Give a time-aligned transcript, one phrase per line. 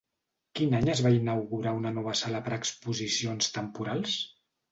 [0.59, 4.19] Quin any es va inaugurar una nova sala per a exposicions temporals?